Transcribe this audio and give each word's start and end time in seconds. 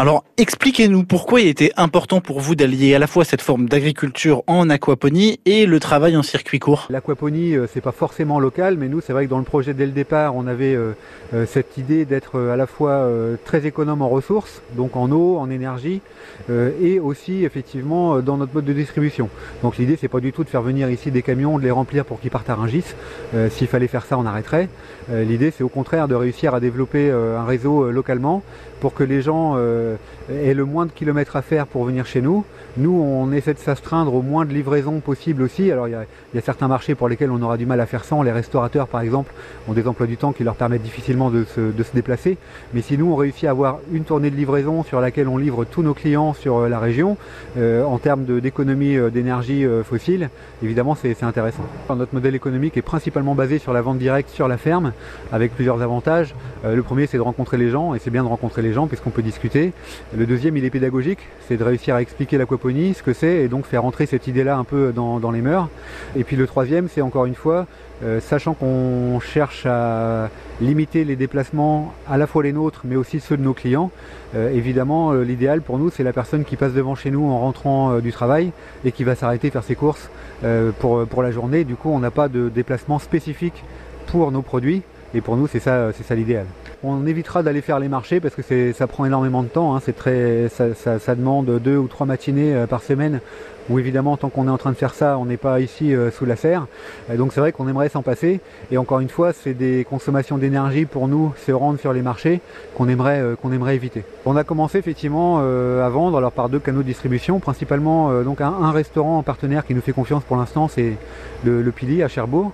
Alors 0.00 0.24
expliquez-nous 0.38 1.04
pourquoi 1.04 1.42
il 1.42 1.48
était 1.48 1.72
important 1.76 2.22
pour 2.22 2.40
vous 2.40 2.54
d'allier 2.54 2.94
à 2.94 2.98
la 2.98 3.06
fois 3.06 3.22
cette 3.26 3.42
forme 3.42 3.68
d'agriculture 3.68 4.42
en 4.46 4.70
aquaponie 4.70 5.40
et 5.44 5.66
le 5.66 5.78
travail 5.78 6.16
en 6.16 6.22
circuit 6.22 6.58
court. 6.58 6.86
L'aquaponie, 6.88 7.54
euh, 7.54 7.66
c'est 7.70 7.82
pas 7.82 7.92
forcément 7.92 8.40
local, 8.40 8.78
mais 8.78 8.88
nous, 8.88 9.02
c'est 9.02 9.12
vrai 9.12 9.26
que 9.26 9.30
dans 9.30 9.36
le 9.36 9.44
projet 9.44 9.74
dès 9.74 9.84
le 9.84 9.92
départ, 9.92 10.34
on 10.36 10.46
avait 10.46 10.74
euh, 10.74 10.92
euh, 11.34 11.44
cette 11.44 11.76
idée 11.76 12.06
d'être 12.06 12.40
à 12.40 12.56
la 12.56 12.66
fois 12.66 13.06
très 13.44 13.66
économe 13.66 14.00
en 14.00 14.08
ressources, 14.08 14.62
donc 14.74 14.96
en 14.96 15.12
eau, 15.12 15.36
en 15.36 15.50
énergie, 15.50 16.00
et 16.48 16.98
aussi 16.98 17.44
effectivement 17.44 18.20
dans 18.20 18.38
notre 18.38 18.54
mode 18.54 18.64
de 18.64 18.72
distribution. 18.72 19.28
Donc 19.62 19.76
l'idée, 19.76 19.98
c'est 20.00 20.08
pas 20.08 20.20
du 20.20 20.32
tout 20.32 20.44
de 20.44 20.48
faire 20.48 20.62
venir 20.62 20.88
ici 20.90 21.10
des 21.10 21.20
camions, 21.20 21.58
de 21.58 21.64
les 21.64 21.70
remplir 21.70 22.06
pour 22.06 22.20
qu'ils 22.20 22.30
partent 22.30 22.48
à 22.48 22.54
Rungis. 22.54 22.84
S'il 23.50 23.66
fallait 23.66 23.86
faire 23.86 24.06
ça, 24.06 24.16
on 24.16 24.24
arrêterait. 24.24 24.68
L'idée, 25.12 25.50
c'est 25.50 25.62
au 25.62 25.68
contraire 25.68 26.08
de 26.08 26.14
réussir 26.14 26.54
à 26.54 26.60
développer 26.60 27.10
un 27.10 27.44
réseau 27.44 27.90
localement 27.90 28.42
pour 28.80 28.94
que 28.94 29.04
les 29.04 29.20
gens 29.22 29.56
aient 30.30 30.54
le 30.54 30.64
moins 30.64 30.86
de 30.86 30.92
kilomètres 30.92 31.36
à 31.36 31.42
faire 31.42 31.66
pour 31.66 31.84
venir 31.84 32.06
chez 32.06 32.20
nous. 32.20 32.44
Nous, 32.76 32.92
on 32.92 33.32
essaie 33.32 33.54
de 33.54 33.58
s'astreindre 33.58 34.14
au 34.14 34.22
moins 34.22 34.44
de 34.44 34.52
livraisons 34.52 35.00
possible 35.00 35.42
aussi. 35.42 35.72
Alors, 35.72 35.88
il 35.88 35.92
y, 36.34 36.38
a, 36.38 36.40
certains 36.40 36.68
marchés 36.68 36.94
pour 36.94 37.08
lesquels 37.08 37.30
on 37.30 37.42
aura 37.42 37.56
du 37.56 37.66
mal 37.66 37.80
à 37.80 37.86
faire 37.86 38.04
sans. 38.04 38.22
Les 38.22 38.30
restaurateurs, 38.30 38.86
par 38.86 39.00
exemple, 39.00 39.32
ont 39.68 39.72
des 39.72 39.88
emplois 39.88 40.06
du 40.06 40.16
temps 40.16 40.32
qui 40.32 40.44
leur 40.44 40.54
permettent 40.54 40.82
difficilement 40.82 41.30
de 41.30 41.44
se, 41.44 41.72
déplacer. 41.94 42.38
Mais 42.72 42.82
si 42.82 42.96
nous, 42.96 43.10
on 43.10 43.16
réussit 43.16 43.44
à 43.44 43.50
avoir 43.50 43.78
une 43.92 44.04
tournée 44.04 44.30
de 44.30 44.36
livraison 44.36 44.84
sur 44.84 45.00
laquelle 45.00 45.26
on 45.26 45.36
livre 45.36 45.64
tous 45.64 45.82
nos 45.82 45.94
clients 45.94 46.32
sur 46.32 46.58
euh, 46.58 46.68
la 46.68 46.78
région, 46.78 47.16
euh, 47.58 47.82
en 47.82 47.98
termes 47.98 48.24
d'économie 48.24 48.96
euh, 48.96 49.10
d'énergie 49.10 49.66
fossile, 49.84 50.30
évidemment, 50.62 50.94
c'est 50.94 51.22
intéressant. 51.22 51.64
Notre 51.88 52.14
modèle 52.14 52.34
économique 52.34 52.76
est 52.76 52.82
principalement 52.82 53.34
basé 53.34 53.58
sur 53.58 53.72
la 53.72 53.82
vente 53.82 53.98
directe 53.98 54.30
sur 54.30 54.46
la 54.46 54.56
ferme, 54.56 54.92
avec 55.32 55.54
plusieurs 55.54 55.82
avantages. 55.82 56.34
le 56.64 56.82
premier, 56.82 57.06
c'est 57.06 57.16
de 57.16 57.22
rencontrer 57.22 57.56
les 57.56 57.70
gens, 57.70 57.94
et 57.94 57.98
c'est 57.98 58.10
bien 58.10 58.22
de 58.22 58.28
rencontrer 58.28 58.62
les 58.62 58.72
gens 58.72 58.86
puisqu'on 58.86 59.10
peut 59.10 59.22
discuter. 59.22 59.72
Le 60.16 60.26
deuxième, 60.26 60.56
il 60.56 60.64
est 60.64 60.70
pédagogique, 60.70 61.20
c'est 61.48 61.56
de 61.56 61.64
réussir 61.64 61.94
à 61.94 62.02
expliquer 62.02 62.38
l'aquaponie, 62.38 62.94
ce 62.94 63.02
que 63.02 63.12
c'est, 63.12 63.38
et 63.38 63.48
donc 63.48 63.66
faire 63.66 63.84
entrer 63.84 64.06
cette 64.06 64.26
idée-là 64.26 64.56
un 64.56 64.64
peu 64.64 64.92
dans, 64.92 65.30
les 65.30 65.40
mœurs. 65.40 65.68
Et 66.16 66.24
puis 66.24 66.36
le 66.36 66.46
troisième, 66.46 66.88
c'est 66.88 67.00
encore 67.00 67.26
une 67.26 67.34
fois, 67.34 67.66
euh, 68.02 68.20
sachant 68.20 68.54
qu'on 68.54 69.20
cherche 69.20 69.66
à 69.66 70.30
limiter 70.60 71.04
les 71.04 71.16
déplacements, 71.16 71.92
à 72.08 72.18
la 72.18 72.26
fois 72.26 72.42
les 72.42 72.52
nôtres, 72.52 72.82
mais 72.84 72.96
aussi 72.96 73.20
ceux 73.20 73.36
de 73.36 73.42
nos 73.42 73.54
clients, 73.54 73.90
euh, 74.34 74.52
évidemment, 74.52 75.12
euh, 75.12 75.22
l'idéal 75.22 75.62
pour 75.62 75.78
nous, 75.78 75.90
c'est 75.90 76.04
la 76.04 76.12
personne 76.12 76.44
qui 76.44 76.56
passe 76.56 76.72
devant 76.72 76.94
chez 76.94 77.10
nous 77.10 77.24
en 77.24 77.38
rentrant 77.40 77.98
du 77.98 78.12
travail 78.12 78.52
et 78.84 78.92
qui 78.92 79.04
va 79.04 79.14
s'arrêter 79.14 79.50
faire 79.50 79.64
ses 79.64 79.74
courses 79.74 80.10
pour, 80.78 81.06
pour 81.06 81.22
la 81.22 81.30
journée. 81.30 81.64
Du 81.64 81.76
coup, 81.76 81.90
on 81.90 81.98
n'a 81.98 82.10
pas 82.10 82.28
de 82.28 82.48
déplacement 82.48 82.98
spécifique 82.98 83.62
pour 84.06 84.32
nos 84.32 84.42
produits. 84.42 84.82
Et 85.14 85.20
pour 85.20 85.36
nous, 85.36 85.46
c'est 85.46 85.60
ça, 85.60 85.92
c'est 85.92 86.04
ça 86.04 86.14
l'idéal. 86.14 86.46
On 86.82 87.06
évitera 87.06 87.42
d'aller 87.42 87.60
faire 87.60 87.78
les 87.78 87.88
marchés 87.88 88.20
parce 88.20 88.34
que 88.34 88.72
ça 88.72 88.86
prend 88.86 89.04
énormément 89.04 89.42
de 89.42 89.48
temps. 89.48 89.76
Hein. 89.76 89.80
C'est 89.84 89.94
très, 89.94 90.48
ça, 90.48 91.14
demande 91.14 91.58
deux 91.58 91.76
ou 91.76 91.88
trois 91.88 92.06
matinées 92.06 92.54
euh, 92.54 92.66
par 92.66 92.82
semaine. 92.82 93.20
Où 93.68 93.78
évidemment, 93.78 94.16
tant 94.16 94.30
qu'on 94.30 94.48
est 94.48 94.50
en 94.50 94.56
train 94.56 94.70
de 94.70 94.76
faire 94.76 94.94
ça, 94.94 95.18
on 95.18 95.26
n'est 95.26 95.36
pas 95.36 95.60
ici 95.60 95.94
euh, 95.94 96.10
sous 96.10 96.24
la 96.24 96.34
serre. 96.34 96.66
donc 97.14 97.32
c'est 97.32 97.40
vrai 97.40 97.52
qu'on 97.52 97.68
aimerait 97.68 97.90
s'en 97.90 98.02
passer. 98.02 98.40
Et 98.72 98.78
encore 98.78 99.00
une 99.00 99.10
fois, 99.10 99.32
c'est 99.34 99.52
des 99.52 99.86
consommations 99.88 100.38
d'énergie 100.38 100.86
pour 100.86 101.06
nous, 101.06 101.34
se 101.46 101.52
rendre 101.52 101.78
sur 101.78 101.92
les 101.92 102.00
marchés 102.00 102.40
qu'on 102.74 102.88
aimerait, 102.88 103.20
euh, 103.20 103.36
qu'on 103.36 103.52
aimerait 103.52 103.76
éviter. 103.76 104.02
On 104.24 104.34
a 104.36 104.42
commencé 104.42 104.78
effectivement 104.78 105.38
à 105.38 105.88
vendre 105.88 106.16
alors 106.16 106.32
par 106.32 106.48
deux 106.48 106.58
canaux 106.58 106.80
de 106.80 106.86
distribution, 106.86 107.38
principalement 107.38 108.22
donc 108.22 108.40
un, 108.40 108.70
restaurant 108.70 109.18
en 109.18 109.22
partenaire 109.22 109.66
qui 109.66 109.74
nous 109.74 109.80
fait 109.80 109.92
confiance 109.92 110.22
pour 110.24 110.36
l'instant, 110.36 110.68
c'est 110.68 110.94
le, 111.44 111.70
Pili 111.70 112.02
à 112.02 112.08
Cherbourg. 112.08 112.52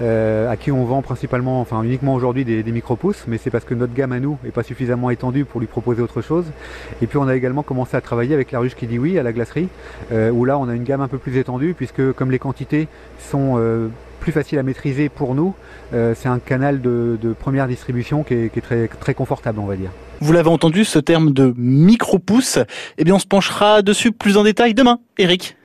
À 0.00 0.56
qui 0.56 0.70
on 0.72 0.84
vend 0.84 1.02
principalement, 1.02 1.60
enfin 1.60 1.82
aujourd'hui 2.04 2.44
des, 2.44 2.62
micro-pousses, 2.62 3.24
mais 3.26 3.38
c'est 3.38 3.50
parce 3.50 3.64
que 3.64 3.74
notre 3.74 3.94
gamme 3.94 4.12
à 4.12 4.20
nous 4.20 4.38
n'est 4.44 4.50
pas 4.50 4.62
suffisamment 4.62 5.10
étendue 5.10 5.44
pour 5.44 5.60
lui 5.60 5.66
proposer 5.66 6.02
autre 6.02 6.22
chose. 6.22 6.44
Et 7.02 7.06
puis 7.06 7.18
on 7.18 7.28
a 7.28 7.36
également 7.36 7.62
commencé 7.62 7.96
à 7.96 8.00
travailler 8.00 8.34
avec 8.34 8.52
la 8.52 8.58
ruche 8.58 8.74
qui 8.74 8.86
dit 8.86 8.98
oui 8.98 9.18
à 9.18 9.22
la 9.22 9.32
glacerie, 9.32 9.68
euh, 10.12 10.30
où 10.30 10.44
là 10.44 10.58
on 10.58 10.68
a 10.68 10.74
une 10.74 10.84
gamme 10.84 11.00
un 11.00 11.08
peu 11.08 11.18
plus 11.18 11.36
étendue, 11.36 11.74
puisque 11.74 12.12
comme 12.12 12.30
les 12.30 12.38
quantités 12.38 12.88
sont 13.18 13.54
euh, 13.56 13.88
plus 14.20 14.32
faciles 14.32 14.58
à 14.58 14.62
maîtriser 14.62 15.08
pour 15.08 15.34
nous, 15.34 15.54
c'est 15.92 16.28
un 16.28 16.40
canal 16.40 16.80
de, 16.80 17.34
première 17.38 17.68
distribution 17.68 18.24
qui 18.24 18.34
est, 18.34 18.60
très, 18.60 18.88
très 18.88 19.14
confortable, 19.14 19.60
on 19.60 19.66
va 19.66 19.76
dire. 19.76 19.90
Vous 20.20 20.32
l'avez 20.32 20.48
entendu, 20.48 20.84
ce 20.84 20.98
terme 20.98 21.32
de 21.32 21.54
micro-pousse, 21.56 22.58
eh 22.98 23.04
bien 23.04 23.14
on 23.14 23.18
se 23.20 23.26
penchera 23.26 23.82
dessus 23.82 24.10
plus 24.10 24.36
en 24.36 24.42
détail 24.42 24.74
demain, 24.74 24.98
Eric. 25.18 25.54